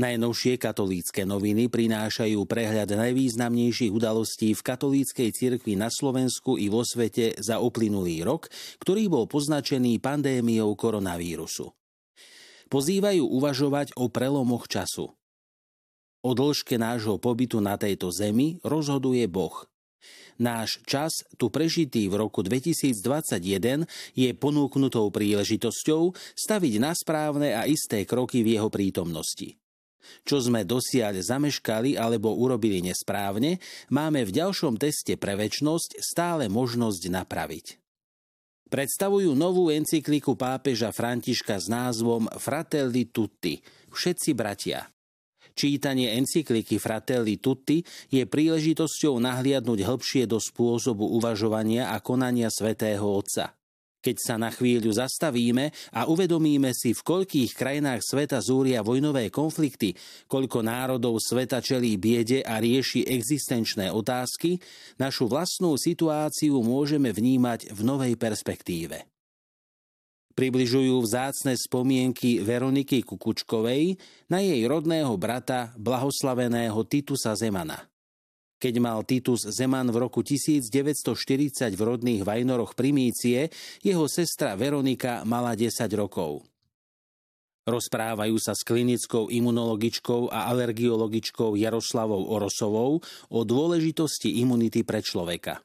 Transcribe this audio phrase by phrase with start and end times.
[0.00, 7.36] Najnovšie katolícke noviny prinášajú prehľad najvýznamnejších udalostí v katolíckej cirkvi na Slovensku i vo svete
[7.36, 8.48] za uplynulý rok,
[8.80, 11.76] ktorý bol poznačený pandémiou koronavírusu.
[12.72, 15.12] Pozývajú uvažovať o prelomoch času.
[16.24, 19.68] O dĺžke nášho pobytu na tejto zemi rozhoduje Boh.
[20.40, 23.84] Náš čas, tu prežitý v roku 2021,
[24.16, 29.59] je ponúknutou príležitosťou staviť na správne a isté kroky v jeho prítomnosti.
[30.24, 33.60] Čo sme dosiaľ zameškali alebo urobili nesprávne,
[33.92, 37.66] máme v ďalšom teste pre väčnosť stále možnosť napraviť.
[38.70, 43.58] Predstavujú novú encykliku pápeža Františka s názvom Fratelli Tutti,
[43.90, 44.86] všetci bratia.
[45.50, 53.50] Čítanie encykliky Fratelli Tutti je príležitosťou nahliadnúť hĺbšie do spôsobu uvažovania a konania svätého Otca–
[54.00, 59.92] keď sa na chvíľu zastavíme a uvedomíme si, v koľkých krajinách sveta zúria vojnové konflikty,
[60.26, 64.56] koľko národov sveta čelí biede a rieši existenčné otázky,
[64.96, 69.04] našu vlastnú situáciu môžeme vnímať v novej perspektíve.
[70.30, 73.98] Približujú vzácne spomienky Veroniky Kukučkovej
[74.32, 77.89] na jej rodného brata blahoslaveného Titusa Zemana.
[78.60, 80.68] Keď mal Titus Zeman v roku 1940
[81.72, 83.48] v rodných Vajnoroch primície,
[83.80, 86.44] jeho sestra Veronika mala 10 rokov.
[87.64, 93.00] Rozprávajú sa s klinickou imunologičkou a alergiologičkou Jaroslavou Orosovou
[93.32, 95.64] o dôležitosti imunity pre človeka.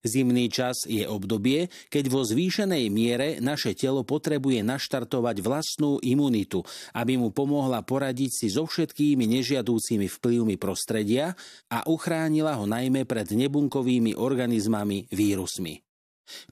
[0.00, 6.64] Zimný čas je obdobie, keď vo zvýšenej miere naše telo potrebuje naštartovať vlastnú imunitu,
[6.96, 11.36] aby mu pomohla poradiť si so všetkými nežiadúcimi vplyvmi prostredia
[11.68, 15.84] a uchránila ho najmä pred nebunkovými organizmami vírusmi.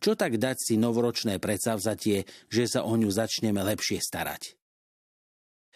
[0.02, 4.57] Čo tak dať si novoročné predsavzatie, že sa o ňu začneme lepšie starať?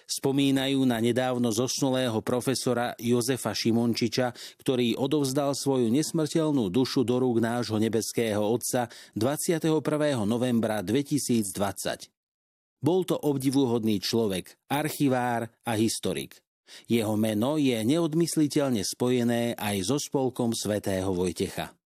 [0.08, 4.32] Spomínajú na nedávno zosnulého profesora Jozefa Šimončiča,
[4.62, 9.82] ktorý odovzdal svoju nesmrteľnú dušu do rúk nášho nebeského Otca 21.
[10.24, 12.08] novembra 2020.
[12.82, 16.42] Bol to obdivuhodný človek, archivár a historik.
[16.88, 21.76] Jeho meno je neodmysliteľne spojené aj so spolkom svätého Vojtecha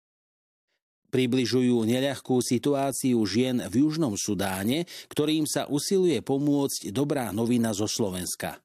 [1.17, 8.61] približujú neľahkú situáciu žien v Južnom Sudáne, ktorým sa usiluje pomôcť dobrá novina zo Slovenska.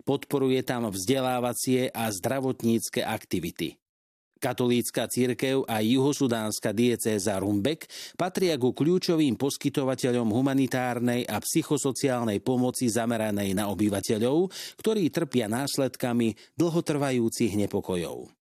[0.00, 3.76] Podporuje tam vzdelávacie a zdravotnícke aktivity.
[4.42, 7.86] Katolícka církev a juhosudánska diecéza Rumbek
[8.18, 14.50] patria ku kľúčovým poskytovateľom humanitárnej a psychosociálnej pomoci zameranej na obyvateľov,
[14.82, 18.41] ktorí trpia následkami dlhotrvajúcich nepokojov.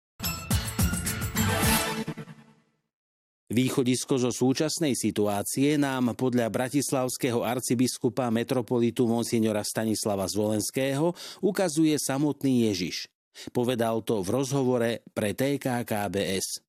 [3.45, 11.13] Východisko zo súčasnej situácie nám podľa bratislavského arcibiskupa metropolitu monsignora Stanislava Zvolenského
[11.45, 13.05] ukazuje samotný Ježiš.
[13.53, 16.65] Povedal to v rozhovore pre TKKBS.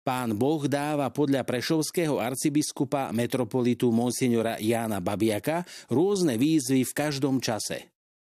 [0.00, 7.89] Pán Boh dáva podľa prešovského arcibiskupa metropolitu monsignora Jána Babiaka rôzne výzvy v každom čase.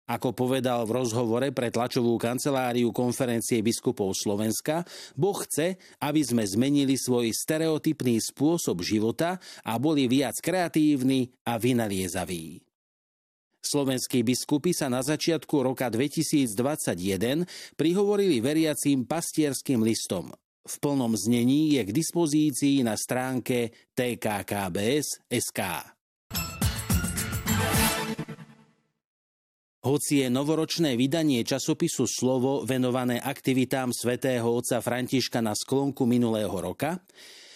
[0.04, 4.84] Ako povedal v rozhovore pre tlačovú kanceláriu konferencie biskupov Slovenska,
[5.16, 12.60] Boh chce, aby sme zmenili svoj stereotypný spôsob života a boli viac kreatívni a vynaliezaví.
[13.64, 17.48] Slovenskí biskupy sa na začiatku roka 2021
[17.80, 20.28] prihovorili veriacím pastierským listom.
[20.68, 25.60] V plnom znení je k dispozícii na stránke tkkbs.sk.
[29.84, 37.04] Hoci je novoročné vydanie časopisu Slovo venované aktivitám svätého otca Františka na sklonku minulého roka,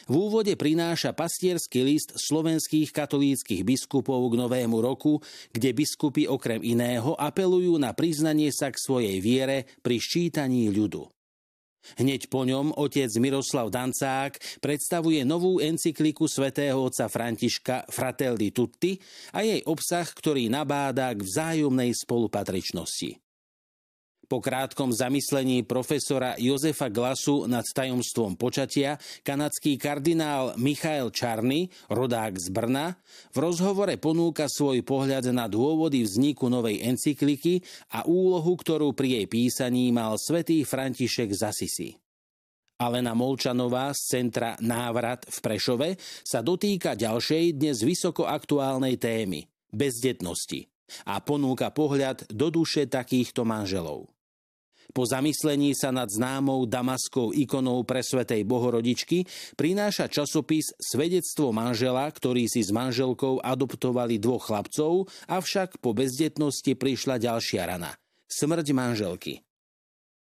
[0.05, 5.25] v úvode prináša pastierský list slovenských katolíckých biskupov k novému roku,
[5.56, 11.09] kde biskupy okrem iného apelujú na priznanie sa k svojej viere pri ščítaní ľudu.
[11.97, 18.98] Hneď po ňom otec Miroslav Dancák predstavuje novú encykliku svätého otca Františka Fratelli Tutti
[19.33, 23.28] a jej obsah, ktorý nabáda k vzájomnej spolupatričnosti.
[24.28, 32.53] Po krátkom zamyslení profesora Jozefa Glasu nad tajomstvom počatia kanadský kardinál Michael Čarny, rodák z
[32.53, 33.01] Brna,
[33.33, 37.65] v rozhovore ponúka svoj pohľad na dôvody vzniku novej encykliky
[37.97, 41.91] a úlohu, ktorú pri jej písaní mal svätý František z Asisi.
[42.84, 45.89] Alena Molčanová z centra Návrat v Prešove
[46.21, 50.69] sa dotýka ďalšej dnes vysoko aktuálnej témy– bezdetnosti
[51.09, 54.17] a ponúka pohľad do duše takýchto manželov.
[54.97, 62.65] Po zamyslení sa nad známou damaskou ikonou presvetej bohorodičky prináša časopis Svedectvo manžela, ktorý si
[62.65, 67.93] s manželkou adoptovali dvoch chlapcov, avšak po bezdetnosti prišla ďalšia rana.
[68.29, 69.45] Smrť manželky.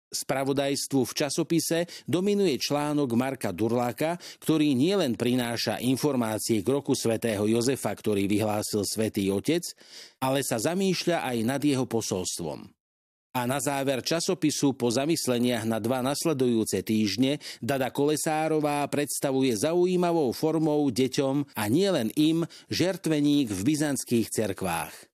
[0.10, 7.94] Spravodajstvu v časopise dominuje článok Marka Durláka, ktorý nielen prináša informácie k roku svätého Jozefa,
[7.94, 9.62] ktorý vyhlásil svätý Otec,
[10.18, 12.79] ale sa zamýšľa aj nad jeho posolstvom.
[13.34, 20.86] A na záver časopisu po zamysleniach na dva nasledujúce týždne Dada Kolesárová predstavuje zaujímavou formou
[20.90, 25.09] deťom a nielen im žertveník v byzantských cerkvách.